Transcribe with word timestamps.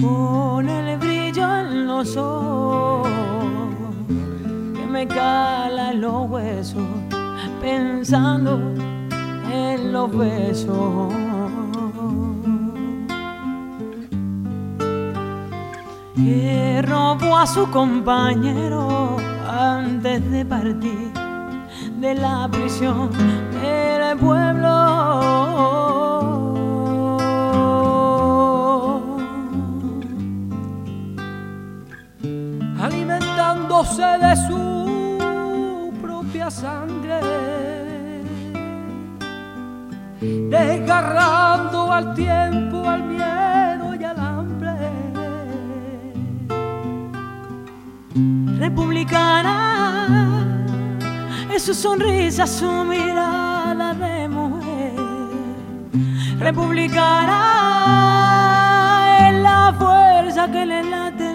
con 0.00 0.68
el 0.68 0.98
brillo 0.98 1.60
en 1.60 1.86
los 1.86 2.16
ojos 2.16 3.08
que 4.74 4.86
me 4.86 5.06
cala 5.06 5.92
en 5.92 6.00
los 6.00 6.30
huesos 6.30 6.84
pensando 7.60 8.58
en 9.50 9.92
los 9.92 10.16
besos. 10.16 11.12
Que 16.14 16.82
robó 16.82 17.36
a 17.36 17.46
su 17.46 17.70
compañero 17.70 19.16
antes 19.48 20.30
de 20.30 20.44
partir 20.44 21.12
de 22.00 22.14
la 22.14 22.48
prisión 22.50 23.10
de 33.96 34.36
su 34.46 35.90
propia 36.02 36.50
sangre, 36.50 37.20
desgarrando 40.20 41.90
al 41.90 42.14
tiempo, 42.14 42.86
al 42.86 43.04
miedo 43.04 43.94
y 43.98 44.04
al 44.04 44.18
hambre. 44.18 44.74
Republicana, 48.58 49.48
es 51.54 51.62
su 51.62 51.72
sonrisa, 51.72 52.46
su 52.46 52.70
mirada 52.84 53.94
de 53.94 54.28
mujer. 54.28 54.92
Republicana, 56.38 57.40
es 59.30 59.34
la 59.42 59.74
fuerza 59.78 60.52
que 60.52 60.66
le 60.66 60.82
late 60.82 61.25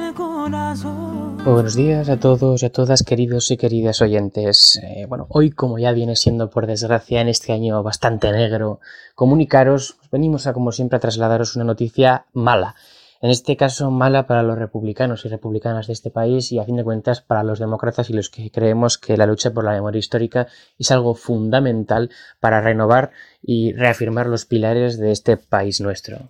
Buenos 1.44 1.74
días 1.76 2.08
a 2.10 2.20
todos 2.20 2.62
y 2.62 2.68
a 2.68 2.72
todas 2.72 3.02
queridos 3.02 3.50
y 3.50 3.58
queridas 3.58 4.00
oyentes. 4.04 4.80
Eh, 4.84 5.08
bueno, 5.08 5.26
hoy 5.30 5.50
como 5.50 5.80
ya 5.80 5.92
viene 5.92 6.16
siendo 6.16 6.52
por 6.52 6.68
desgracia 6.68 7.20
en 7.20 7.30
este 7.30 7.52
año 7.52 7.82
bastante 7.82 8.32
negro, 8.32 8.80
comunicaros, 9.16 9.98
venimos 10.12 10.46
a 10.46 10.54
como 10.54 10.72
siempre 10.72 10.98
a 10.98 11.00
trasladaros 11.00 11.56
una 11.56 11.66
noticia 11.66 12.28
mala. 12.34 12.76
En 13.22 13.32
este 13.32 13.58
caso 13.58 13.90
mala 13.90 14.28
para 14.28 14.44
los 14.44 14.56
republicanos 14.56 15.26
y 15.26 15.30
republicanas 15.30 15.88
de 15.88 15.94
este 15.94 16.12
país 16.12 16.52
y 16.52 16.60
a 16.60 16.64
fin 16.64 16.76
de 16.76 16.84
cuentas 16.84 17.22
para 17.22 17.44
los 17.44 17.58
demócratas 17.58 18.12
y 18.12 18.14
los 18.14 18.30
que 18.30 18.52
creemos 18.52 19.00
que 19.00 19.18
la 19.18 19.26
lucha 19.26 19.52
por 19.52 19.64
la 19.64 19.72
memoria 19.72 20.00
histórica 20.00 20.48
es 20.78 20.92
algo 20.92 21.16
fundamental 21.16 22.12
para 22.40 22.62
renovar 22.62 23.12
y 23.42 23.74
reafirmar 23.74 24.28
los 24.28 24.46
pilares 24.46 25.00
de 25.00 25.12
este 25.12 25.38
país 25.38 25.82
nuestro. 25.82 26.30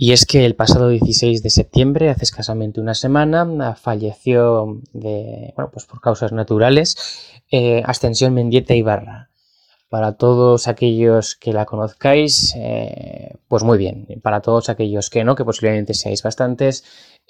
Y 0.00 0.12
es 0.12 0.26
que 0.26 0.46
el 0.46 0.54
pasado 0.54 0.90
16 0.90 1.42
de 1.42 1.50
septiembre, 1.50 2.08
hace 2.08 2.22
escasamente 2.22 2.80
una 2.80 2.94
semana, 2.94 3.74
falleció 3.74 4.80
de, 4.92 5.52
bueno, 5.56 5.72
pues 5.72 5.86
por 5.86 6.00
causas 6.00 6.30
naturales 6.30 6.96
eh, 7.50 7.82
Ascensión 7.84 8.32
Mendieta 8.32 8.76
Ibarra. 8.76 9.28
Para 9.88 10.12
todos 10.12 10.68
aquellos 10.68 11.34
que 11.34 11.52
la 11.52 11.64
conozcáis, 11.64 12.54
eh, 12.56 13.36
pues 13.48 13.62
muy 13.62 13.78
bien. 13.78 14.06
Para 14.22 14.40
todos 14.40 14.68
aquellos 14.68 15.08
que 15.08 15.24
no, 15.24 15.34
que 15.34 15.44
posiblemente 15.44 15.94
seáis 15.94 16.22
bastantes, 16.22 16.84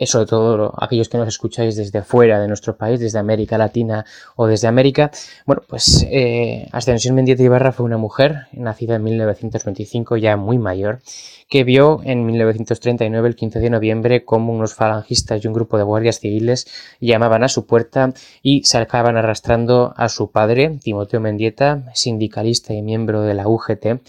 sobre 0.07 0.27
todo 0.27 0.73
aquellos 0.79 1.09
que 1.09 1.19
nos 1.19 1.29
escucháis 1.29 1.77
desde 1.77 2.03
fuera 2.03 2.39
de 2.41 2.47
nuestro 2.47 2.77
país, 2.77 3.01
desde 3.01 3.19
América 3.19 3.59
Latina 3.59 4.05
o 4.37 4.47
desde 4.47 4.69
América, 4.69 5.11
bueno, 5.45 5.63
pues 5.67 6.07
eh, 6.11 6.69
Ascensión 6.73 7.15
Mendieta 7.15 7.43
Ibarra 7.43 7.73
fue 7.73 7.85
una 7.85 7.97
mujer 7.97 8.47
nacida 8.53 8.97
en 8.97 9.03
1925, 9.03 10.17
ya 10.17 10.37
muy 10.37 10.59
mayor, 10.59 11.01
que 11.49 11.65
vio 11.65 12.01
en 12.05 12.27
1939, 12.27 13.29
el 13.29 13.37
15 13.37 13.59
de 13.59 13.71
noviembre, 13.71 14.25
como 14.25 14.53
unos 14.53 14.75
falangistas 14.75 15.43
y 15.43 15.49
un 15.49 15.55
grupo 15.55 15.79
de 15.79 15.85
guardias 15.85 16.21
civiles 16.21 16.67
llamaban 17.01 17.43
a 17.43 17.49
su 17.49 17.67
puerta 17.67 18.13
y 18.43 18.63
se 18.65 18.79
acaban 18.79 19.17
arrastrando 19.17 19.95
a 19.97 20.09
su 20.09 20.31
padre, 20.31 20.79
Timoteo 20.83 21.21
Mendieta, 21.21 21.85
sindicalista 21.95 22.48
y 22.75 22.83
miembro 22.83 23.23
de 23.23 23.35
la 23.35 23.49
UGT, 23.49 24.01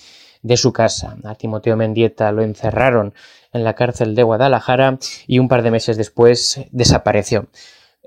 de 0.42 0.58
su 0.58 0.72
casa. 0.74 1.18
A 1.24 1.36
Timoteo 1.36 1.76
Mendieta 1.76 2.32
lo 2.32 2.42
encerraron 2.42 3.14
en 3.52 3.64
la 3.64 3.74
cárcel 3.74 4.16
de 4.16 4.24
Guadalajara 4.24 4.98
y 5.28 5.40
un 5.40 5.48
par 5.48 5.64
de 5.64 5.72
meses 5.72 5.98
después 5.98 6.62
desapareció. 6.72 7.48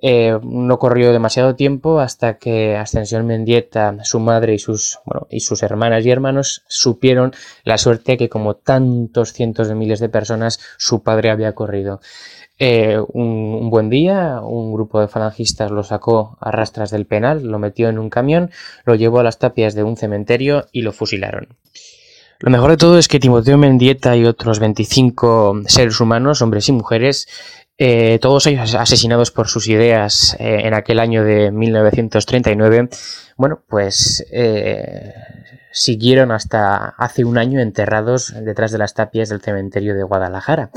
Eh, 0.05 0.37
no 0.43 0.81
corrió 0.81 1.13
demasiado 1.13 1.55
tiempo 1.55 2.01
hasta 2.01 2.37
que 2.37 2.77
Ascensión 2.77 3.25
Mendieta, 3.25 3.97
su 4.03 4.19
madre 4.19 4.55
y 4.55 4.59
sus, 4.59 4.99
y 5.31 5.39
sus 5.41 5.63
hermanas 5.63 6.05
y 6.05 6.11
hermanos 6.11 6.65
supieron 6.67 7.33
la 7.63 7.79
suerte 7.79 8.17
que 8.17 8.29
como 8.29 8.57
tantos 8.57 9.33
cientos 9.33 9.69
de 9.69 9.77
miles 9.77 10.01
de 10.01 10.09
personas 10.09 10.59
su 10.77 11.05
padre 11.05 11.31
había 11.31 11.55
corrido. 11.55 12.01
Eh, 12.59 12.99
un, 13.13 13.57
un, 13.61 13.71
buen 13.71 13.91
día, 13.91 14.41
un 14.43 14.73
grupo 14.73 15.01
de 15.01 15.07
falangistas 15.07 15.71
lo 15.71 15.85
sacó 15.85 16.37
a 16.41 16.51
rastras 16.51 16.91
del 16.91 17.07
penal, 17.07 17.45
lo 17.45 17.61
metió 17.61 17.89
en 17.89 18.01
un 18.01 18.11
camión, 18.11 18.51
lo 18.85 18.97
llevó 18.97 19.21
a 19.21 19.25
las 19.25 19.39
tapias 19.39 19.75
de 19.75 19.85
un 19.85 19.97
cementerio 19.97 20.67
y 20.73 20.83
lo 20.83 20.93
fusilaron. 20.93 21.57
Lo 22.43 22.51
mejor 22.51 22.71
de 22.71 22.77
todo 22.77 22.99
es 22.99 23.07
que 23.07 23.21
Timoteo 23.21 23.57
Mendieta 23.57 24.17
y 24.17 24.25
otros 24.25 24.59
25 24.59 25.63
seres 25.67 26.01
humanos, 26.01 26.43
hombres 26.43 26.69
y 26.69 26.73
mujeres, 26.73 27.29
eh, 27.79 28.19
todos 28.21 28.47
ellos 28.47 28.75
asesinados 28.75 29.31
por 29.31 29.49
sus 29.49 29.67
ideas 29.69 30.37
eh, 30.39 30.63
en 30.65 30.75
aquel 30.75 31.01
año 31.01 31.25
de 31.25 31.51
1939, 31.51 32.89
bueno, 33.37 33.63
pues 33.69 34.25
eh, 34.31 35.15
siguieron 35.73 36.33
hasta 36.33 36.91
hace 36.99 37.25
un 37.25 37.39
año 37.39 37.61
enterrados 37.61 38.35
detrás 38.45 38.73
de 38.73 38.79
las 38.79 38.95
tapias 38.95 39.31
del 39.31 39.41
cementerio 39.41 39.95
de 39.95 40.03
Guadalajara. 40.03 40.71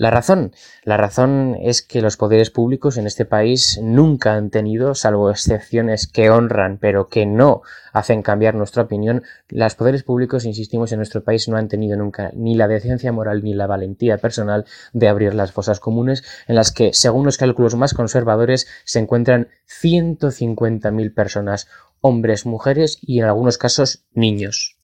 La 0.00 0.10
razón, 0.10 0.54
la 0.82 0.96
razón 0.96 1.58
es 1.60 1.82
que 1.82 2.00
los 2.00 2.16
poderes 2.16 2.48
públicos 2.48 2.96
en 2.96 3.06
este 3.06 3.26
país 3.26 3.78
nunca 3.82 4.32
han 4.32 4.48
tenido, 4.48 4.94
salvo 4.94 5.30
excepciones 5.30 6.06
que 6.06 6.30
honran 6.30 6.78
pero 6.78 7.08
que 7.08 7.26
no 7.26 7.60
hacen 7.92 8.22
cambiar 8.22 8.54
nuestra 8.54 8.84
opinión, 8.84 9.24
los 9.50 9.74
poderes 9.74 10.02
públicos, 10.02 10.46
insistimos, 10.46 10.90
en 10.92 11.00
nuestro 11.00 11.22
país 11.22 11.48
no 11.48 11.58
han 11.58 11.68
tenido 11.68 11.98
nunca 11.98 12.30
ni 12.32 12.54
la 12.54 12.66
decencia 12.66 13.12
moral 13.12 13.44
ni 13.44 13.52
la 13.52 13.66
valentía 13.66 14.16
personal 14.16 14.64
de 14.94 15.06
abrir 15.06 15.34
las 15.34 15.52
fosas 15.52 15.80
comunes 15.80 16.24
en 16.48 16.54
las 16.54 16.72
que, 16.72 16.94
según 16.94 17.26
los 17.26 17.36
cálculos 17.36 17.74
más 17.74 17.92
conservadores, 17.92 18.68
se 18.84 19.00
encuentran 19.00 19.48
150.000 19.82 21.12
personas, 21.12 21.68
hombres, 22.00 22.46
mujeres 22.46 22.96
y 23.02 23.18
en 23.18 23.26
algunos 23.26 23.58
casos 23.58 24.06
niños. 24.14 24.79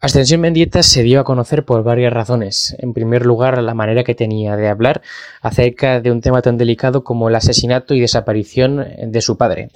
Ascensión 0.00 0.42
Mendieta 0.42 0.84
se 0.84 1.02
dio 1.02 1.18
a 1.18 1.24
conocer 1.24 1.64
por 1.64 1.82
varias 1.82 2.12
razones. 2.12 2.76
En 2.78 2.92
primer 2.94 3.26
lugar, 3.26 3.60
la 3.60 3.74
manera 3.74 4.04
que 4.04 4.14
tenía 4.14 4.54
de 4.54 4.68
hablar 4.68 5.02
acerca 5.42 6.00
de 6.00 6.12
un 6.12 6.20
tema 6.20 6.40
tan 6.40 6.56
delicado 6.56 7.02
como 7.02 7.28
el 7.28 7.34
asesinato 7.34 7.94
y 7.94 8.00
desaparición 8.00 8.86
de 9.06 9.20
su 9.20 9.36
padre. 9.36 9.70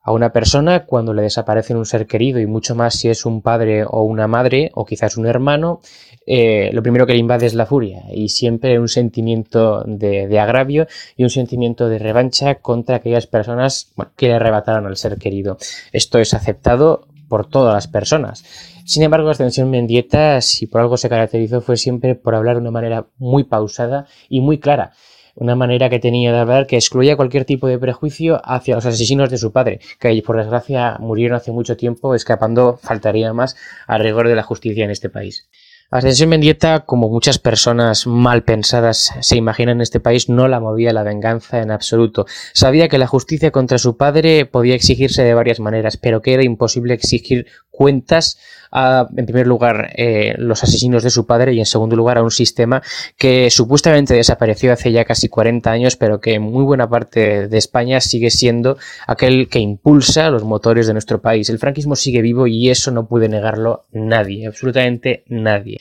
A 0.00 0.12
una 0.12 0.32
persona, 0.32 0.86
cuando 0.86 1.12
le 1.12 1.20
desaparece 1.20 1.74
un 1.74 1.84
ser 1.84 2.06
querido, 2.06 2.40
y 2.40 2.46
mucho 2.46 2.74
más 2.74 2.94
si 2.94 3.10
es 3.10 3.26
un 3.26 3.42
padre 3.42 3.84
o 3.84 4.04
una 4.04 4.26
madre, 4.26 4.70
o 4.72 4.86
quizás 4.86 5.18
un 5.18 5.26
hermano, 5.26 5.82
eh, 6.26 6.70
lo 6.72 6.82
primero 6.82 7.06
que 7.06 7.12
le 7.12 7.18
invade 7.18 7.44
es 7.44 7.52
la 7.52 7.66
furia 7.66 8.04
y 8.10 8.30
siempre 8.30 8.78
un 8.78 8.88
sentimiento 8.88 9.82
de, 9.86 10.38
agravio 10.38 10.86
y 11.16 11.24
un 11.24 11.30
sentimiento 11.30 11.90
de 11.90 11.98
revancha 11.98 12.54
contra 12.54 12.96
aquellas 12.96 13.26
personas 13.26 13.92
que 14.16 14.28
le 14.28 14.34
arrebataron 14.34 14.86
al 14.86 14.96
ser 14.96 15.18
querido. 15.18 15.58
Esto 15.92 16.18
es 16.18 16.32
aceptado 16.32 17.06
por 17.28 17.46
todas 17.46 17.74
las 17.74 17.86
personas. 17.86 18.44
Sin 18.88 19.02
embargo, 19.02 19.28
Ascensión 19.28 19.68
Mendieta, 19.68 20.40
si 20.40 20.66
por 20.66 20.80
algo 20.80 20.96
se 20.96 21.10
caracterizó, 21.10 21.60
fue 21.60 21.76
siempre 21.76 22.14
por 22.14 22.34
hablar 22.34 22.56
de 22.56 22.62
una 22.62 22.70
manera 22.70 23.06
muy 23.18 23.44
pausada 23.44 24.06
y 24.30 24.40
muy 24.40 24.60
clara. 24.60 24.92
Una 25.34 25.54
manera 25.54 25.90
que 25.90 25.98
tenía 25.98 26.32
de 26.32 26.38
hablar 26.38 26.66
que 26.66 26.76
excluía 26.76 27.14
cualquier 27.14 27.44
tipo 27.44 27.66
de 27.66 27.78
prejuicio 27.78 28.40
hacia 28.42 28.76
los 28.76 28.86
asesinos 28.86 29.28
de 29.28 29.36
su 29.36 29.52
padre, 29.52 29.80
que 30.00 30.22
por 30.22 30.38
desgracia 30.38 30.96
murieron 31.00 31.36
hace 31.36 31.52
mucho 31.52 31.76
tiempo, 31.76 32.14
escapando, 32.14 32.78
faltaría 32.82 33.30
más, 33.34 33.56
al 33.86 34.00
rigor 34.00 34.26
de 34.26 34.36
la 34.36 34.42
justicia 34.42 34.86
en 34.86 34.90
este 34.90 35.10
país. 35.10 35.50
Ascensión 35.90 36.28
Mendieta, 36.28 36.80
como 36.80 37.08
muchas 37.08 37.38
personas 37.38 38.06
mal 38.06 38.42
pensadas 38.42 39.10
se 39.20 39.36
imaginan 39.36 39.78
en 39.78 39.80
este 39.80 40.00
país, 40.00 40.28
no 40.28 40.46
la 40.46 40.60
movía 40.60 40.92
la 40.92 41.02
venganza 41.02 41.62
en 41.62 41.70
absoluto. 41.70 42.26
Sabía 42.52 42.88
que 42.88 42.98
la 42.98 43.06
justicia 43.06 43.52
contra 43.52 43.78
su 43.78 43.96
padre 43.96 44.44
podía 44.44 44.74
exigirse 44.74 45.22
de 45.22 45.32
varias 45.32 45.60
maneras, 45.60 45.96
pero 45.96 46.20
que 46.20 46.34
era 46.34 46.44
imposible 46.44 46.92
exigir 46.92 47.46
cuentas 47.78 48.40
a, 48.72 49.06
en 49.16 49.24
primer 49.24 49.46
lugar, 49.46 49.92
eh, 49.96 50.34
los 50.36 50.64
asesinos 50.64 51.04
de 51.04 51.10
su 51.10 51.26
padre 51.26 51.52
y 51.54 51.60
en 51.60 51.64
segundo 51.64 51.94
lugar 51.94 52.18
a 52.18 52.24
un 52.24 52.32
sistema 52.32 52.82
que 53.16 53.50
supuestamente 53.52 54.14
desapareció 54.14 54.72
hace 54.72 54.90
ya 54.90 55.04
casi 55.04 55.28
40 55.28 55.70
años, 55.70 55.94
pero 55.94 56.20
que 56.20 56.34
en 56.34 56.42
muy 56.42 56.64
buena 56.64 56.90
parte 56.90 57.46
de 57.46 57.56
España 57.56 58.00
sigue 58.00 58.30
siendo 58.30 58.78
aquel 59.06 59.48
que 59.48 59.60
impulsa 59.60 60.28
los 60.28 60.42
motores 60.42 60.88
de 60.88 60.92
nuestro 60.92 61.20
país. 61.22 61.48
El 61.50 61.60
franquismo 61.60 61.94
sigue 61.94 62.20
vivo 62.20 62.48
y 62.48 62.68
eso 62.68 62.90
no 62.90 63.06
puede 63.06 63.28
negarlo 63.28 63.86
nadie, 63.92 64.48
absolutamente 64.48 65.22
nadie. 65.28 65.78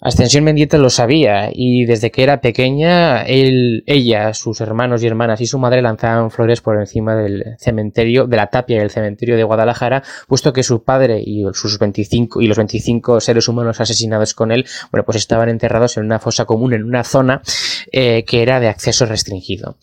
Ascensión 0.00 0.44
Mendieta 0.44 0.78
lo 0.78 0.90
sabía 0.90 1.50
y 1.52 1.84
desde 1.84 2.12
que 2.12 2.22
era 2.22 2.40
pequeña, 2.40 3.22
él, 3.22 3.82
ella, 3.86 4.32
sus 4.32 4.60
hermanos 4.60 5.02
y 5.02 5.08
hermanas 5.08 5.40
y 5.40 5.46
su 5.46 5.58
madre 5.58 5.82
lanzaban 5.82 6.30
flores 6.30 6.60
por 6.60 6.78
encima 6.78 7.16
del 7.16 7.56
cementerio, 7.58 8.28
de 8.28 8.36
la 8.36 8.46
tapia 8.46 8.78
del 8.78 8.90
cementerio 8.90 9.36
de 9.36 9.42
Guadalajara, 9.42 10.04
puesto 10.28 10.52
que 10.52 10.62
su 10.62 10.84
padre 10.84 11.20
y 11.24 11.42
sus 11.52 11.80
25 11.80 12.40
y 12.40 12.46
los 12.46 12.56
25 12.56 13.20
seres 13.20 13.48
humanos 13.48 13.80
asesinados 13.80 14.34
con 14.34 14.52
él, 14.52 14.66
bueno, 14.92 15.04
pues 15.04 15.16
estaban 15.16 15.48
enterrados 15.48 15.96
en 15.96 16.04
una 16.04 16.20
fosa 16.20 16.44
común, 16.44 16.74
en 16.74 16.84
una 16.84 17.02
zona 17.02 17.42
eh, 17.90 18.24
que 18.24 18.42
era 18.42 18.60
de 18.60 18.68
acceso 18.68 19.04
restringido. 19.04 19.78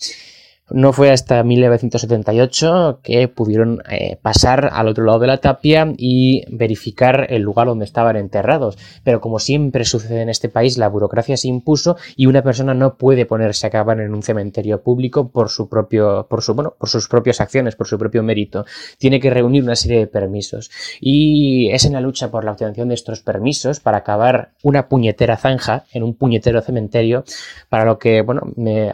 No 0.72 0.94
fue 0.94 1.12
hasta 1.12 1.44
1978 1.44 3.02
que 3.04 3.28
pudieron 3.28 3.84
eh, 3.88 4.18
pasar 4.20 4.72
al 4.74 4.88
otro 4.88 5.06
lado 5.06 5.20
de 5.20 5.28
la 5.28 5.38
tapia 5.38 5.94
y 5.96 6.44
verificar 6.50 7.28
el 7.30 7.44
lugar 7.44 7.68
donde 7.68 7.86
estaban 7.86 8.16
enterrados. 8.16 8.76
Pero 9.04 9.22
como 9.22 9.38
siempre 9.38 9.86
sucede 9.86 10.24
en 10.24 10.30
este 10.30 10.50
país, 10.50 10.80
la 10.80 10.90
burocracia 10.90 11.38
se 11.38 11.50
impuso 11.50 11.98
y 12.16 12.26
una 12.26 12.42
persona 12.42 12.74
no 12.74 12.98
puede 12.98 13.28
ponerse 13.28 13.68
a 13.68 13.70
cavar 13.70 14.00
en 14.00 14.16
un 14.16 14.24
cementerio 14.24 14.82
público 14.82 15.30
por 15.30 15.50
su 15.50 15.70
propio, 15.70 16.26
por 16.28 16.42
su, 16.42 16.56
bueno, 16.56 16.74
por 16.80 16.90
sus 16.90 17.08
propias 17.08 17.42
acciones, 17.42 17.76
por 17.76 17.86
su 17.86 18.00
propio 18.00 18.24
mérito. 18.24 18.66
Tiene 18.98 19.20
que 19.20 19.30
reunir 19.30 19.62
una 19.62 19.76
serie 19.76 20.00
de 20.00 20.08
permisos. 20.08 20.72
Y 21.00 21.70
es 21.74 21.86
en 21.86 21.94
la 21.94 22.02
lucha 22.02 22.32
por 22.32 22.44
la 22.44 22.54
obtención 22.54 22.90
de 22.90 22.96
estos 22.96 23.22
permisos 23.22 23.80
para 23.80 24.04
cavar 24.04 24.54
una 24.64 24.88
puñetera 24.88 25.38
zanja 25.38 25.86
en 25.94 26.02
un 26.02 26.16
puñetero 26.16 26.60
cementerio, 26.62 27.24
para 27.70 27.86
lo 27.86 28.00
que, 28.00 28.24
bueno, 28.24 28.42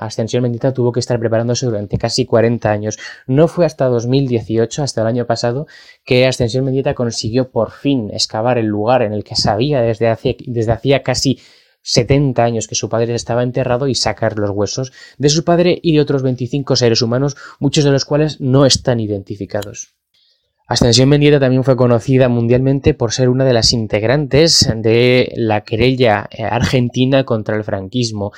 Ascensión 0.02 0.44
Bendita 0.44 0.74
tuvo 0.74 0.92
que 0.92 1.00
estar 1.00 1.18
preparándose 1.18 1.61
durante 1.68 1.98
casi 1.98 2.26
40 2.26 2.72
años. 2.72 2.98
No 3.28 3.48
fue 3.48 3.66
hasta 3.66 3.86
2018, 3.86 4.84
hasta 4.84 5.02
el 5.02 5.08
año 5.08 5.26
pasado, 5.26 5.68
que 6.06 6.26
Ascensión 6.26 6.66
Mendieta 6.66 6.94
consiguió 6.94 7.52
por 7.52 7.72
fin 7.72 8.10
excavar 8.12 8.58
el 8.58 8.68
lugar 8.68 9.02
en 9.02 9.14
el 9.14 9.24
que 9.24 9.36
sabía 9.36 9.82
desde, 9.82 10.08
hace, 10.08 10.38
desde 10.46 10.72
hacía 10.72 11.04
casi 11.04 11.40
70 11.84 12.44
años 12.44 12.68
que 12.68 12.76
su 12.76 12.90
padre 12.90 13.14
estaba 13.16 13.44
enterrado 13.44 13.88
y 13.88 13.96
sacar 13.96 14.38
los 14.38 14.52
huesos 14.52 14.92
de 15.18 15.30
su 15.30 15.44
padre 15.44 15.80
y 15.82 15.94
de 15.94 16.02
otros 16.02 16.24
25 16.24 16.76
seres 16.76 17.02
humanos, 17.02 17.36
muchos 17.60 17.84
de 17.84 17.92
los 17.92 18.06
cuales 18.06 18.40
no 18.40 18.66
están 18.66 19.00
identificados. 19.00 19.96
Ascensión 20.72 21.10
Mendieta 21.10 21.38
también 21.38 21.66
fue 21.66 21.76
conocida 21.76 22.30
mundialmente 22.30 22.94
por 22.94 23.12
ser 23.12 23.28
una 23.28 23.44
de 23.44 23.52
las 23.52 23.74
integrantes 23.74 24.72
de 24.74 25.34
la 25.36 25.62
querella 25.62 26.30
argentina 26.50 27.26
contra 27.26 27.58
el 27.58 27.66
franquismo. 27.66 28.32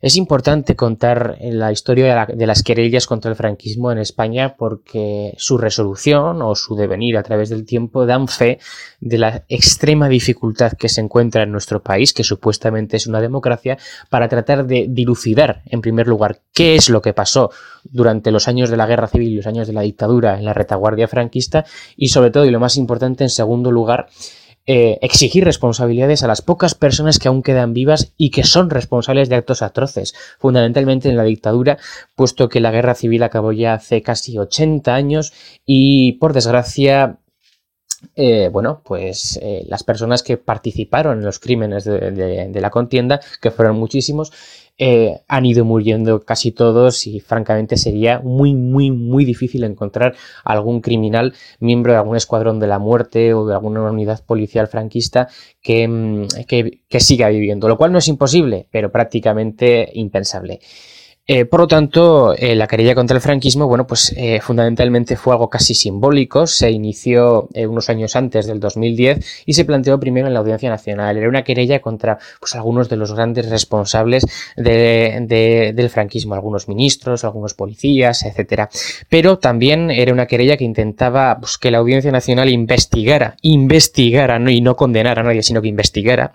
Es 0.00 0.16
importante 0.16 0.76
contar 0.76 1.38
la 1.40 1.72
historia 1.72 2.26
de, 2.26 2.46
las 2.46 2.62
querellas 2.62 3.06
contra 3.06 3.32
el 3.32 3.36
franquismo 3.36 3.90
en 3.90 3.98
España 3.98 4.54
porque 4.56 5.34
su 5.38 5.58
resolución 5.58 6.40
o 6.40 6.54
su 6.54 6.76
devenir 6.76 7.16
a 7.16 7.24
través 7.24 7.48
del 7.48 7.66
tiempo 7.66 8.06
dan 8.06 8.28
fe 8.28 8.60
de 9.00 9.18
la 9.18 9.44
extrema 9.48 10.08
dificultad 10.08 10.74
que 10.74 10.88
se 10.88 11.00
encuentra 11.00 11.42
en 11.42 11.50
nuestro 11.50 11.82
país, 11.82 12.12
que 12.12 12.22
supuestamente 12.22 12.96
es 12.96 13.08
una 13.08 13.20
democracia, 13.20 13.76
para 14.08 14.28
tratar 14.28 14.66
de 14.66 14.86
dilucidar, 14.88 15.62
en 15.66 15.80
primer 15.80 16.06
lugar, 16.06 16.42
qué 16.52 16.76
es 16.76 16.88
lo 16.90 17.02
que 17.02 17.12
pasó 17.12 17.50
durante 17.82 18.30
los 18.30 18.46
años 18.46 18.70
de 18.70 18.76
la 18.76 18.86
guerra 18.86 19.08
civil 19.08 19.32
y 19.32 19.36
los 19.36 19.46
años 19.48 19.66
de 19.66 19.72
la 19.72 19.82
dictadura 19.82 20.38
en 20.38 20.44
la 20.44 20.54
retaguardia 20.54 21.08
franquista 21.08 21.64
y 21.96 22.08
sobre 22.08 22.30
todo, 22.30 22.44
y 22.44 22.50
lo 22.50 22.60
más 22.60 22.76
importante, 22.76 23.24
en 23.24 23.30
segundo 23.30 23.72
lugar, 23.72 24.08
eh, 24.70 24.98
exigir 25.00 25.46
responsabilidades 25.46 26.22
a 26.22 26.26
las 26.26 26.42
pocas 26.42 26.74
personas 26.74 27.18
que 27.18 27.28
aún 27.28 27.42
quedan 27.42 27.72
vivas 27.72 28.12
y 28.18 28.28
que 28.28 28.44
son 28.44 28.68
responsables 28.68 29.30
de 29.30 29.36
actos 29.36 29.62
atroces, 29.62 30.14
fundamentalmente 30.38 31.08
en 31.08 31.16
la 31.16 31.22
dictadura, 31.22 31.78
puesto 32.14 32.50
que 32.50 32.60
la 32.60 32.70
guerra 32.70 32.94
civil 32.94 33.22
acabó 33.22 33.52
ya 33.52 33.72
hace 33.72 34.02
casi 34.02 34.36
80 34.36 34.94
años 34.94 35.32
y 35.64 36.12
por 36.20 36.34
desgracia 36.34 37.18
eh, 38.14 38.50
bueno, 38.52 38.82
pues 38.84 39.40
eh, 39.42 39.64
las 39.66 39.84
personas 39.84 40.22
que 40.22 40.36
participaron 40.36 41.18
en 41.18 41.24
los 41.24 41.38
crímenes 41.38 41.84
de, 41.84 42.50
la 42.52 42.70
contienda, 42.70 43.20
que 43.40 43.50
fueron 43.50 43.76
muchísimos, 43.76 44.32
eh, 44.78 45.20
han 45.26 45.44
ido 45.44 45.64
muriendo 45.64 46.20
casi 46.24 46.52
todos 46.52 47.06
y 47.06 47.20
francamente 47.20 47.76
sería 47.76 48.20
muy, 48.20 48.54
muy, 48.54 48.90
muy 48.90 49.24
difícil 49.24 49.64
encontrar 49.64 50.14
algún 50.44 50.80
criminal, 50.80 51.34
miembro 51.58 51.92
de 51.92 51.98
algún 51.98 52.16
escuadrón 52.16 52.60
de 52.60 52.68
la 52.68 52.78
muerte 52.78 53.34
o 53.34 53.46
de 53.46 53.54
alguna 53.54 53.82
unidad 53.82 54.24
policial 54.24 54.68
franquista 54.68 55.28
que, 55.60 55.88
mm, 55.88 56.26
que 56.46 57.00
siga 57.00 57.28
viviendo, 57.28 57.68
lo 57.68 57.76
cual 57.76 57.92
no 57.92 57.98
es 57.98 58.08
imposible, 58.08 58.68
pero 58.70 58.92
prácticamente 58.92 59.90
impensable. 59.94 60.60
Eh, 61.30 61.44
por 61.44 61.60
lo 61.60 61.68
tanto, 61.68 62.34
eh, 62.34 62.54
la 62.54 62.66
querella 62.66 62.94
contra 62.94 63.14
el 63.14 63.20
franquismo, 63.20 63.66
bueno, 63.66 63.86
pues 63.86 64.14
eh, 64.16 64.40
fundamentalmente 64.40 65.14
fue 65.14 65.34
algo 65.34 65.50
casi 65.50 65.74
simbólico. 65.74 66.46
Se 66.46 66.70
inició 66.70 67.50
unos 67.54 67.90
años 67.90 68.16
antes 68.16 68.46
del 68.46 68.60
2010 68.60 69.44
y 69.44 69.52
se 69.52 69.66
planteó 69.66 70.00
primero 70.00 70.26
en 70.26 70.32
la 70.32 70.40
Audiencia 70.40 70.70
Nacional. 70.70 71.18
Era 71.18 71.28
una 71.28 71.44
querella 71.44 71.80
contra 71.80 72.18
pues, 72.40 72.54
algunos 72.54 72.88
de 72.88 72.96
los 72.96 73.12
grandes 73.12 73.50
responsables 73.50 74.24
del 74.56 75.90
franquismo, 75.90 76.34
algunos 76.34 76.66
ministros, 76.66 77.24
algunos 77.24 77.52
policías, 77.52 78.24
etcétera. 78.24 78.70
Pero 79.10 79.38
también 79.38 79.90
era 79.90 80.14
una 80.14 80.24
querella 80.24 80.56
que 80.56 80.64
intentaba 80.64 81.36
pues, 81.38 81.58
que 81.58 81.70
la 81.70 81.78
Audiencia 81.78 82.10
Nacional 82.10 82.48
investigara, 82.48 83.36
investigara 83.42 84.40
y 84.50 84.62
no 84.62 84.76
condenara 84.76 85.20
a 85.20 85.24
nadie, 85.24 85.42
sino 85.42 85.60
que 85.60 85.68
investigara 85.68 86.32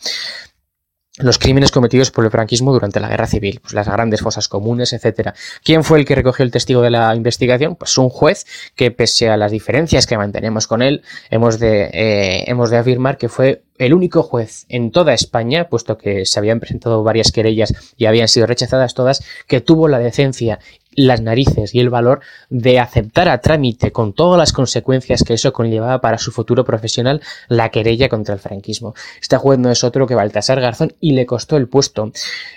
los 1.19 1.37
crímenes 1.37 1.71
cometidos 1.71 2.09
por 2.09 2.25
el 2.25 2.31
franquismo 2.31 2.73
durante 2.73 2.99
la 2.99 3.07
guerra 3.07 3.27
civil, 3.27 3.59
pues 3.61 3.73
las 3.73 3.87
grandes 3.87 4.21
fosas 4.21 4.47
comunes, 4.47 4.93
etcétera. 4.93 5.35
¿Quién 5.63 5.83
fue 5.83 5.99
el 5.99 6.05
que 6.05 6.15
recogió 6.15 6.43
el 6.43 6.49
testigo 6.49 6.81
de 6.81 6.89
la 6.89 7.15
investigación? 7.15 7.75
Pues 7.75 7.97
un 7.99 8.09
juez 8.09 8.47
que 8.75 8.89
pese 8.89 9.29
a 9.29 9.37
las 9.37 9.51
diferencias 9.51 10.07
que 10.07 10.17
mantenemos 10.17 10.65
con 10.65 10.81
él, 10.81 11.03
hemos 11.29 11.59
de, 11.59 11.91
eh, 11.93 12.45
hemos 12.47 12.71
de 12.71 12.77
afirmar 12.77 13.17
que 13.17 13.29
fue 13.29 13.61
el 13.77 13.93
único 13.93 14.23
juez 14.23 14.65
en 14.69 14.91
toda 14.91 15.13
España, 15.13 15.69
puesto 15.69 15.97
que 15.97 16.25
se 16.25 16.39
habían 16.39 16.59
presentado 16.59 17.03
varias 17.03 17.31
querellas 17.31 17.73
y 17.95 18.05
habían 18.05 18.27
sido 18.27 18.47
rechazadas 18.47 18.95
todas, 18.95 19.23
que 19.47 19.61
tuvo 19.61 19.87
la 19.87 19.99
decencia 19.99 20.59
las 20.95 21.21
narices 21.21 21.73
y 21.73 21.79
el 21.79 21.89
valor 21.89 22.21
de 22.49 22.79
aceptar 22.79 23.29
a 23.29 23.39
trámite 23.41 23.91
con 23.91 24.13
todas 24.13 24.37
las 24.37 24.53
consecuencias 24.53 25.23
que 25.23 25.33
eso 25.33 25.53
conllevaba 25.53 26.01
para 26.01 26.17
su 26.17 26.31
futuro 26.31 26.63
profesional 26.63 27.21
la 27.47 27.69
querella 27.69 28.09
contra 28.09 28.33
el 28.33 28.39
franquismo. 28.39 28.93
Este 29.21 29.37
juez 29.37 29.59
no 29.59 29.71
es 29.71 29.83
otro 29.83 30.07
que 30.07 30.15
Baltasar 30.15 30.59
Garzón 30.59 30.93
y 30.99 31.13
le 31.13 31.25
costó 31.25 31.57
el 31.57 31.67
puesto. 31.67 32.11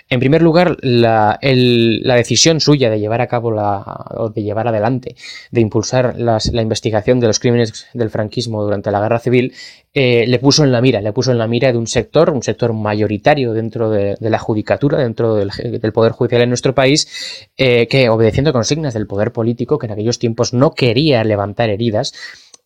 En 0.09 0.19
primer 0.19 0.41
lugar, 0.41 0.77
la, 0.81 1.37
decisión 1.41 2.59
suya 2.59 2.89
de 2.89 2.99
llevar 2.99 3.21
a 3.21 3.27
cabo 3.27 3.51
la, 3.51 3.83
o 4.15 4.29
de 4.29 4.43
llevar 4.43 4.67
adelante, 4.67 5.15
de 5.51 5.61
impulsar 5.61 6.15
la 6.17 6.61
investigación 6.61 7.19
de 7.19 7.27
los 7.27 7.39
crímenes 7.39 7.87
del 7.93 8.09
franquismo 8.09 8.63
durante 8.63 8.91
la 8.91 8.99
guerra 8.99 9.19
civil, 9.19 9.53
eh, 9.99 10.27
le 10.27 10.37
puso 10.37 10.63
en 10.63 10.71
la 10.71 10.79
mira, 10.79 11.01
le 11.01 11.11
puso 11.11 11.31
en 11.31 11.39
la 11.39 11.47
mira 11.47 11.71
de 11.71 11.77
un 11.79 11.87
sector, 11.87 12.29
un 12.29 12.43
sector 12.43 12.71
mayoritario 12.71 13.53
dentro 13.53 13.89
de, 13.89 14.15
la 14.19 14.37
judicatura, 14.37 14.99
dentro 14.99 15.33
del, 15.33 15.49
Poder 15.91 16.11
Judicial 16.11 16.43
en 16.43 16.49
nuestro 16.49 16.75
país, 16.75 17.49
eh, 17.57 17.87
que 17.87 18.07
obedeciendo 18.07 18.53
consignas 18.53 18.93
del 18.93 19.07
poder 19.07 19.31
político, 19.31 19.79
que 19.79 19.87
en 19.87 19.93
aquellos 19.93 20.19
tiempos 20.19 20.53
no 20.53 20.75
quería 20.75 21.23
levantar 21.23 21.71
heridas, 21.71 22.13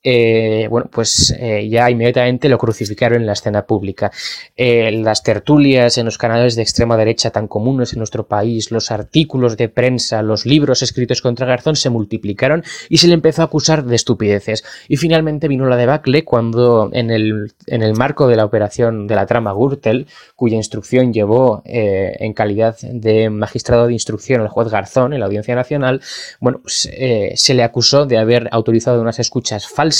eh, 0.03 0.67
bueno, 0.69 0.89
pues 0.91 1.35
eh, 1.37 1.69
ya 1.69 1.89
inmediatamente 1.91 2.49
lo 2.49 2.57
crucificaron 2.57 3.21
en 3.21 3.27
la 3.27 3.33
escena 3.33 3.65
pública. 3.67 4.11
Eh, 4.57 4.91
las 4.91 5.21
tertulias 5.21 5.97
en 5.97 6.05
los 6.05 6.17
canales 6.17 6.55
de 6.55 6.63
extrema 6.63 6.97
derecha 6.97 7.29
tan 7.29 7.47
comunes 7.47 7.93
en 7.93 7.99
nuestro 7.99 8.25
país, 8.25 8.71
los 8.71 8.89
artículos 8.89 9.57
de 9.57 9.69
prensa, 9.69 10.23
los 10.23 10.45
libros 10.45 10.81
escritos 10.81 11.21
contra 11.21 11.45
Garzón 11.45 11.75
se 11.75 11.91
multiplicaron 11.91 12.63
y 12.89 12.97
se 12.97 13.07
le 13.07 13.13
empezó 13.13 13.43
a 13.43 13.45
acusar 13.45 13.85
de 13.85 13.95
estupideces. 13.95 14.63
Y 14.87 14.97
finalmente 14.97 15.47
vino 15.47 15.67
la 15.67 15.77
debacle 15.77 16.23
cuando 16.23 16.89
en 16.93 17.11
el, 17.11 17.53
en 17.67 17.83
el 17.83 17.93
marco 17.93 18.27
de 18.27 18.37
la 18.37 18.45
operación 18.45 19.05
de 19.05 19.15
la 19.15 19.27
trama 19.27 19.53
Gürtel, 19.53 20.07
cuya 20.35 20.57
instrucción 20.57 21.13
llevó 21.13 21.61
en 21.65 22.33
calidad 22.33 22.77
de 22.81 23.29
magistrado 23.29 23.87
de 23.87 23.93
instrucción 23.93 24.41
al 24.41 24.47
juez 24.47 24.69
Garzón 24.69 25.13
en 25.13 25.19
la 25.19 25.27
Audiencia 25.27 25.55
Nacional, 25.55 26.01
bueno, 26.39 26.59
pues, 26.61 26.89
se 27.35 27.53
le 27.53 27.63
acusó 27.63 28.05
de 28.05 28.17
haber 28.17 28.49
autorizado 28.51 29.01
unas 29.01 29.19
escuchas 29.19 29.67
falsas 29.67 29.90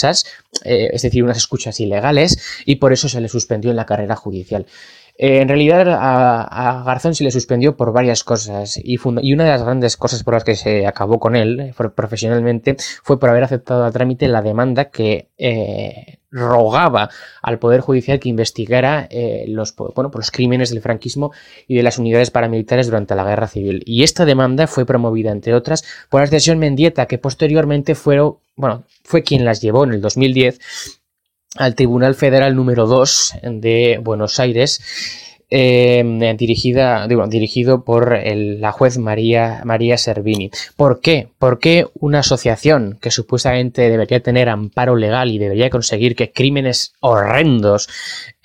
eh, 0.64 0.90
es 0.94 1.02
decir, 1.02 1.24
unas 1.24 1.38
escuchas 1.38 1.80
ilegales, 1.80 2.42
y 2.66 2.76
por 2.78 2.94
eso 2.94 3.10
se 3.10 3.22
le 3.22 3.30
suspendió 3.30 3.72
en 3.72 3.78
la 3.78 3.86
carrera 3.86 4.16
judicial. 4.16 4.66
Eh, 5.22 5.40
en 5.42 5.48
realidad 5.48 5.88
a, 5.88 6.82
Garzón 6.84 7.14
se 7.14 7.24
le 7.24 7.30
suspendió 7.30 7.78
por 7.78 7.94
varias 7.94 8.24
cosas 8.24 8.80
y, 8.84 8.98
una 9.06 9.44
de 9.44 9.50
las 9.52 9.62
grandes 9.62 9.96
cosas 9.96 10.24
por 10.24 10.34
las 10.34 10.44
que 10.44 10.56
se 10.56 10.88
acabó 10.88 11.20
con 11.20 11.36
él 11.36 11.60
eh, 11.60 11.74
profesionalmente 11.96 12.76
fue 13.04 13.20
por 13.20 13.30
haber 13.30 13.44
aceptado 13.44 13.86
a 13.86 13.92
trámite 13.92 14.28
la 14.28 14.42
demanda 14.42 14.86
que 14.86 15.28
rogaba 16.32 17.12
al 17.44 17.60
Poder 17.60 17.82
Judicial 17.82 18.20
que 18.20 18.30
investigara 18.30 19.08
por 19.76 20.16
los 20.16 20.32
crímenes 20.32 20.72
del 20.72 20.82
franquismo 20.82 21.32
y 21.68 21.76
de 21.76 21.84
las 21.84 22.00
unidades 22.00 22.32
paramilitares 22.32 22.88
durante 22.88 23.14
la 23.14 23.24
Guerra 23.24 23.48
Civil. 23.48 23.84
Y 23.86 24.02
esta 24.02 24.26
demanda 24.26 24.66
fue 24.66 24.86
promovida, 24.86 25.32
entre 25.32 25.54
otras, 25.54 25.84
por 26.10 26.22
la 26.22 26.26
extensión 26.26 26.58
Mendieta, 26.58 27.06
que 27.06 27.20
posteriormente 27.20 27.94
fueron 27.94 28.38
fue 29.04 29.24
quien 29.24 29.46
las 29.46 29.62
llevó 29.62 29.84
en 29.84 29.94
el 29.94 30.02
2010 30.02 31.01
al 31.56 31.76
Tribunal 31.76 32.16
Federal 32.16 32.56
número 32.56 32.88
2 32.88 33.34
de 33.44 34.00
Buenos 34.02 34.40
Aires 34.40 34.82
eh, 35.54 36.34
dirigida, 36.38 37.06
digo, 37.08 37.28
dirigido 37.28 37.84
por 37.84 38.18
la 38.26 38.72
juez 38.72 38.98
María, 38.98 39.62
María 39.66 39.98
Servini. 39.98 40.50
¿Por 40.78 41.02
qué? 41.02 41.28
¿Por 41.38 41.60
qué 41.60 41.88
una 41.94 42.20
asociación 42.20 42.98
que 43.02 43.12
supuestamente 43.12 43.90
debería 43.90 44.22
tener 44.22 44.48
amparo 44.48 44.96
legal 44.96 45.30
y 45.30 45.40
debería 45.40 45.70
conseguir 45.70 46.16
que 46.16 46.32
crímenes 46.32 46.94
horrendos 47.02 47.90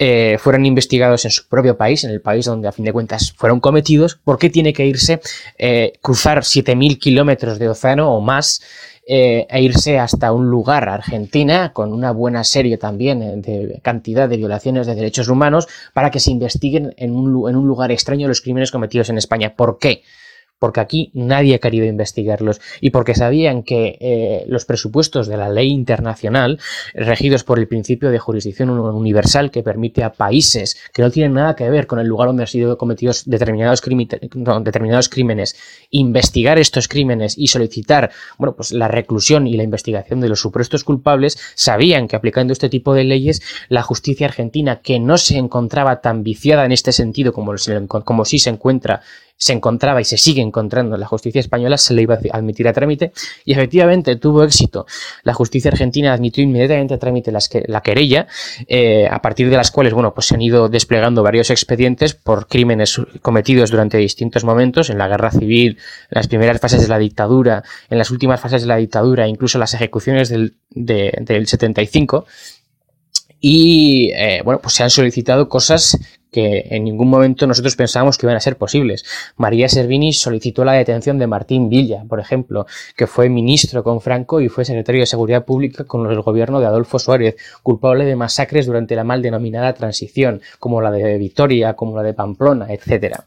eh, 0.00 0.36
fueran 0.40 0.66
investigados 0.66 1.24
en 1.24 1.30
su 1.30 1.46
propio 1.46 1.76
país, 1.76 2.02
en 2.02 2.10
el 2.10 2.20
país 2.20 2.44
donde 2.44 2.66
a 2.66 2.72
fin 2.72 2.84
de 2.84 2.92
cuentas 2.92 3.32
fueron 3.36 3.60
cometidos, 3.60 4.16
¿por 4.16 4.38
qué 4.38 4.50
tiene 4.50 4.72
que 4.72 4.84
irse, 4.84 5.20
eh, 5.58 5.92
cruzar 6.02 6.38
7.000 6.38 6.98
kilómetros 6.98 7.60
de 7.60 7.68
océano 7.68 8.12
o 8.12 8.20
más 8.20 8.62
eh, 9.06 9.46
e 9.48 9.62
irse 9.62 9.98
hasta 9.98 10.32
un 10.32 10.50
lugar, 10.50 10.88
Argentina, 10.88 11.72
con 11.72 11.92
una 11.92 12.10
buena 12.10 12.42
serie 12.42 12.76
también 12.76 13.22
eh, 13.22 13.36
de 13.36 13.80
cantidad 13.80 14.28
de 14.28 14.36
violaciones 14.36 14.86
de 14.86 14.96
derechos 14.96 15.28
humanos, 15.28 15.68
para 15.92 16.10
que 16.10 16.18
se 16.18 16.32
investiguen 16.32 16.92
en 16.96 17.14
un, 17.14 17.48
en 17.48 17.56
un 17.56 17.66
lugar 17.66 17.92
extraño 17.92 18.26
los 18.26 18.40
crímenes 18.40 18.72
cometidos 18.72 19.08
en 19.08 19.18
España? 19.18 19.54
¿Por 19.54 19.78
qué? 19.78 20.02
Porque 20.58 20.80
aquí 20.80 21.10
nadie 21.12 21.54
ha 21.54 21.58
querido 21.58 21.84
investigarlos 21.86 22.60
y 22.80 22.90
porque 22.90 23.14
sabían 23.14 23.62
que 23.62 23.98
eh, 24.00 24.44
los 24.48 24.64
presupuestos 24.64 25.26
de 25.26 25.36
la 25.36 25.50
ley 25.50 25.68
internacional, 25.70 26.58
regidos 26.94 27.44
por 27.44 27.58
el 27.58 27.68
principio 27.68 28.10
de 28.10 28.18
jurisdicción 28.18 28.70
uni- 28.70 28.96
universal 28.96 29.50
que 29.50 29.62
permite 29.62 30.02
a 30.02 30.12
países 30.12 30.78
que 30.94 31.02
no 31.02 31.10
tienen 31.10 31.34
nada 31.34 31.56
que 31.56 31.68
ver 31.68 31.86
con 31.86 31.98
el 31.98 32.06
lugar 32.06 32.28
donde 32.28 32.44
han 32.44 32.46
sido 32.48 32.78
cometidos 32.78 33.24
determinados, 33.26 33.82
determinados 33.82 35.08
crímenes, 35.08 35.56
investigar 35.90 36.58
estos 36.58 36.88
crímenes 36.88 37.36
y 37.36 37.48
solicitar 37.48 38.10
bueno, 38.38 38.56
pues 38.56 38.72
la 38.72 38.88
reclusión 38.88 39.46
y 39.46 39.56
la 39.56 39.62
investigación 39.62 40.20
de 40.20 40.28
los 40.28 40.40
supuestos 40.40 40.84
culpables, 40.84 41.38
sabían 41.54 42.08
que 42.08 42.16
aplicando 42.16 42.52
este 42.52 42.68
tipo 42.68 42.94
de 42.94 43.04
leyes, 43.04 43.42
la 43.68 43.82
justicia 43.82 44.26
argentina, 44.26 44.80
que 44.80 44.98
no 44.98 45.18
se 45.18 45.36
encontraba 45.36 46.00
tan 46.00 46.22
viciada 46.22 46.64
en 46.64 46.72
este 46.72 46.92
sentido 46.92 47.32
como, 47.32 47.52
como 48.04 48.24
sí 48.24 48.38
se 48.38 48.50
encuentra 48.50 49.02
se 49.38 49.52
encontraba 49.52 50.00
y 50.00 50.04
se 50.04 50.16
sigue 50.16 50.40
encontrando 50.40 50.94
en 50.96 51.00
la 51.00 51.06
justicia 51.06 51.40
española, 51.40 51.76
se 51.76 51.92
le 51.94 52.02
iba 52.02 52.14
a 52.14 52.36
admitir 52.36 52.66
a 52.68 52.72
trámite 52.72 53.12
y 53.44 53.52
efectivamente 53.52 54.16
tuvo 54.16 54.42
éxito. 54.44 54.86
La 55.24 55.34
justicia 55.34 55.70
argentina 55.70 56.12
admitió 56.14 56.42
inmediatamente 56.42 56.94
a 56.94 56.98
trámite 56.98 57.30
las 57.32 57.48
que- 57.48 57.64
la 57.66 57.82
querella, 57.82 58.26
eh, 58.66 59.06
a 59.10 59.20
partir 59.20 59.50
de 59.50 59.56
las 59.56 59.70
cuales 59.70 59.92
bueno, 59.92 60.14
pues 60.14 60.26
se 60.28 60.34
han 60.34 60.42
ido 60.42 60.68
desplegando 60.68 61.22
varios 61.22 61.50
expedientes 61.50 62.14
por 62.14 62.46
crímenes 62.48 62.98
cometidos 63.22 63.70
durante 63.70 63.98
distintos 63.98 64.42
momentos, 64.44 64.88
en 64.88 64.98
la 64.98 65.06
guerra 65.08 65.30
civil, 65.30 65.72
en 66.10 66.14
las 66.14 66.28
primeras 66.28 66.58
fases 66.60 66.80
de 66.80 66.88
la 66.88 66.98
dictadura, 66.98 67.62
en 67.90 67.98
las 67.98 68.10
últimas 68.10 68.40
fases 68.40 68.62
de 68.62 68.68
la 68.68 68.76
dictadura, 68.76 69.28
incluso 69.28 69.58
las 69.58 69.74
ejecuciones 69.74 70.28
del, 70.30 70.56
de- 70.70 71.12
del 71.20 71.46
75. 71.46 72.24
Y 73.40 74.10
eh, 74.14 74.40
bueno, 74.44 74.60
pues 74.62 74.74
se 74.74 74.82
han 74.82 74.90
solicitado 74.90 75.48
cosas 75.48 75.98
que 76.30 76.66
en 76.70 76.84
ningún 76.84 77.08
momento 77.08 77.46
nosotros 77.46 77.76
pensábamos 77.76 78.18
que 78.18 78.26
iban 78.26 78.36
a 78.36 78.40
ser 78.40 78.56
posibles. 78.56 79.04
María 79.36 79.68
Servini 79.68 80.12
solicitó 80.12 80.64
la 80.64 80.72
detención 80.72 81.18
de 81.18 81.26
Martín 81.26 81.68
Villa, 81.68 82.04
por 82.08 82.20
ejemplo, 82.20 82.66
que 82.96 83.06
fue 83.06 83.28
ministro 83.28 83.82
con 83.82 84.00
Franco 84.00 84.40
y 84.40 84.48
fue 84.48 84.64
secretario 84.64 85.00
de 85.00 85.06
Seguridad 85.06 85.44
Pública 85.44 85.84
con 85.84 86.10
el 86.10 86.20
gobierno 86.20 86.60
de 86.60 86.66
Adolfo 86.66 86.98
Suárez, 86.98 87.36
culpable 87.62 88.04
de 88.04 88.16
masacres 88.16 88.66
durante 88.66 88.96
la 88.96 89.04
mal 89.04 89.22
denominada 89.22 89.72
transición, 89.74 90.40
como 90.58 90.80
la 90.80 90.90
de 90.90 91.18
Vitoria, 91.18 91.74
como 91.74 91.96
la 91.96 92.02
de 92.02 92.14
Pamplona, 92.14 92.66
etcétera. 92.70 93.26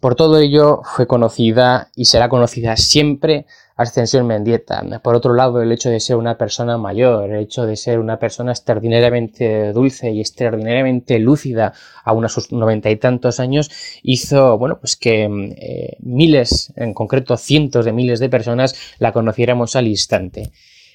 Por 0.00 0.14
todo 0.14 0.38
ello 0.38 0.80
fue 0.82 1.06
conocida 1.06 1.90
y 1.94 2.06
será 2.06 2.30
conocida 2.30 2.78
siempre 2.78 3.44
Ascensión 3.76 4.26
Mendieta. 4.26 4.82
Por 5.02 5.14
otro 5.14 5.34
lado, 5.34 5.60
el 5.60 5.72
hecho 5.72 5.90
de 5.90 6.00
ser 6.00 6.16
una 6.16 6.38
persona 6.38 6.78
mayor, 6.78 7.30
el 7.30 7.42
hecho 7.42 7.66
de 7.66 7.76
ser 7.76 7.98
una 7.98 8.18
persona 8.18 8.52
extraordinariamente 8.52 9.72
dulce 9.72 10.10
y 10.10 10.20
extraordinariamente 10.20 11.18
lúcida 11.18 11.74
a 12.02 12.12
unos 12.12 12.50
noventa 12.50 12.90
y 12.90 12.96
tantos 12.96 13.40
años, 13.40 13.70
hizo, 14.02 14.56
bueno, 14.56 14.78
pues 14.80 14.96
que 14.96 15.24
eh, 15.24 15.96
miles, 16.00 16.72
en 16.76 16.94
concreto 16.94 17.36
cientos 17.36 17.84
de 17.84 17.92
miles 17.92 18.20
de 18.20 18.28
personas 18.30 18.74
la 18.98 19.12
conociéramos 19.12 19.76
al 19.76 19.86
instante. 19.86 20.50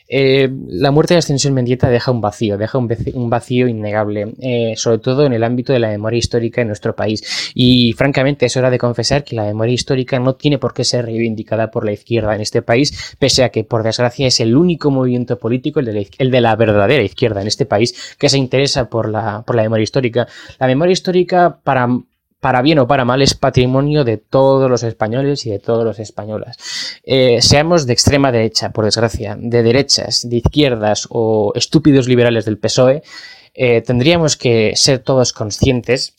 Eh, 0.07 0.49
la 0.67 0.91
muerte 0.91 1.13
de 1.13 1.19
Ascensión 1.19 1.53
Mendieta 1.53 1.89
deja 1.89 2.11
un 2.11 2.21
vacío, 2.21 2.57
deja 2.57 2.77
un, 2.77 3.29
vacío, 3.29 3.67
innegable, 3.67 4.33
eh, 4.39 4.73
sobre 4.77 4.99
todo 4.99 5.25
en 5.25 5.33
el 5.33 5.43
ámbito 5.43 5.73
de 5.73 5.79
la 5.79 5.89
memoria 5.89 6.19
histórica 6.19 6.61
en 6.61 6.67
nuestro 6.67 6.95
país. 6.95 7.51
Y 7.55 7.93
francamente 7.93 8.45
es 8.45 8.55
hora 8.57 8.69
de 8.69 8.77
confesar 8.77 9.23
que 9.23 9.35
la 9.35 9.43
memoria 9.43 9.73
histórica 9.73 10.19
no 10.19 10.35
tiene 10.35 10.57
por 10.57 10.73
qué 10.73 10.83
ser 10.83 11.05
reivindicada 11.05 11.71
por 11.71 11.85
la 11.85 11.91
izquierda 11.91 12.35
en 12.35 12.41
este 12.41 12.61
país, 12.61 13.15
pese 13.19 13.43
a 13.43 13.49
que 13.49 13.63
por 13.63 13.83
desgracia 13.83 14.27
es 14.27 14.39
el 14.39 14.55
único 14.55 14.91
movimiento 14.91 15.39
político, 15.39 15.79
el 15.79 15.85
de 15.87 15.93
la, 15.93 16.03
el 16.17 16.31
de 16.31 16.41
la 16.41 16.55
verdadera 16.55 17.03
izquierda 17.03 17.41
en 17.41 17.47
este 17.47 17.65
país, 17.65 18.15
que 18.19 18.29
se 18.29 18.37
interesa 18.37 18.89
por 18.89 19.09
la, 19.09 19.43
por 19.45 19.55
la 19.55 19.63
memoria 19.63 19.83
histórica. 19.83 20.27
La 20.59 20.67
memoria 20.67 20.93
histórica 20.93 21.59
para 21.63 21.87
para 22.45 22.61
bien 22.61 22.77
o 22.77 22.85
para 22.85 23.05
mal, 23.05 23.23
es 23.23 23.33
patrimonio 23.33 24.03
de 24.03 24.17
todos 24.17 24.69
los 24.69 24.83
españoles 24.83 25.47
y 25.47 25.49
de 25.49 25.57
todas 25.57 25.83
las 25.83 25.97
españolas. 25.97 26.55
Eh, 27.03 27.41
seamos 27.41 27.87
de 27.87 27.93
extrema 27.93 28.31
derecha, 28.31 28.69
por 28.69 28.85
desgracia, 28.85 29.35
de 29.35 29.63
derechas, 29.63 30.29
de 30.29 30.35
izquierdas 30.35 31.07
o 31.09 31.53
estúpidos 31.55 32.07
liberales 32.07 32.45
del 32.45 32.59
PSOE, 32.59 33.01
eh, 33.55 33.81
tendríamos 33.81 34.37
que 34.37 34.73
ser 34.75 34.99
todos 34.99 35.33
conscientes 35.33 36.13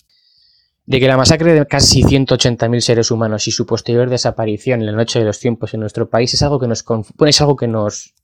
de 0.84 0.98
que 0.98 1.06
la 1.06 1.16
masacre 1.16 1.52
de 1.52 1.64
casi 1.64 2.02
180.000 2.02 2.80
seres 2.80 3.12
humanos 3.12 3.46
y 3.46 3.52
su 3.52 3.64
posterior 3.64 4.10
desaparición 4.10 4.80
en 4.80 4.86
la 4.86 4.92
noche 4.94 5.20
de 5.20 5.26
los 5.26 5.38
tiempos 5.38 5.74
en 5.74 5.80
nuestro 5.80 6.10
país 6.10 6.34
es 6.34 6.42
algo 6.42 6.58
que 6.58 6.66
nos, 6.66 6.84
es 7.24 7.40
algo 7.40 7.54
que 7.54 7.68
nos 7.68 8.14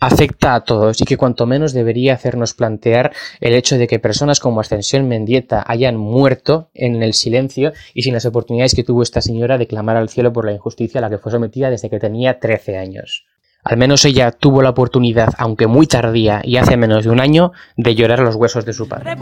afecta 0.00 0.54
a 0.54 0.60
todos 0.64 1.00
y 1.00 1.04
que 1.04 1.16
cuanto 1.16 1.46
menos 1.46 1.72
debería 1.72 2.14
hacernos 2.14 2.54
plantear 2.54 3.12
el 3.40 3.54
hecho 3.54 3.78
de 3.78 3.86
que 3.86 3.98
personas 3.98 4.40
como 4.40 4.60
Ascensión 4.60 5.06
Mendieta 5.06 5.62
hayan 5.66 5.96
muerto 5.96 6.70
en 6.74 7.02
el 7.02 7.12
silencio 7.14 7.72
y 7.94 8.02
sin 8.02 8.14
las 8.14 8.24
oportunidades 8.24 8.74
que 8.74 8.82
tuvo 8.82 9.02
esta 9.02 9.20
señora 9.20 9.58
de 9.58 9.66
clamar 9.66 9.96
al 9.96 10.08
cielo 10.08 10.32
por 10.32 10.46
la 10.46 10.52
injusticia 10.52 10.98
a 10.98 11.02
la 11.02 11.10
que 11.10 11.18
fue 11.18 11.30
sometida 11.30 11.70
desde 11.70 11.90
que 11.90 12.00
tenía 12.00 12.40
13 12.40 12.78
años. 12.78 13.26
Al 13.62 13.76
menos 13.76 14.06
ella 14.06 14.30
tuvo 14.32 14.62
la 14.62 14.70
oportunidad, 14.70 15.34
aunque 15.36 15.66
muy 15.66 15.86
tardía 15.86 16.40
y 16.42 16.56
hace 16.56 16.78
menos 16.78 17.04
de 17.04 17.10
un 17.10 17.20
año, 17.20 17.52
de 17.76 17.94
llorar 17.94 18.20
los 18.20 18.34
huesos 18.34 18.64
de 18.64 18.72
su 18.72 18.88
padre. 18.88 19.14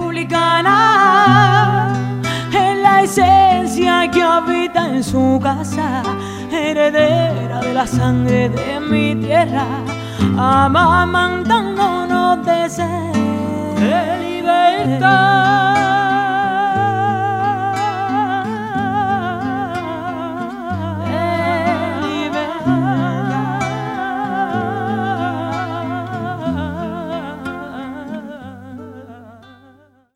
Amamantándonos 10.37 12.45
de 12.45 12.69
sed 12.69 13.15
de 13.79 14.19
libertad. 14.19 15.98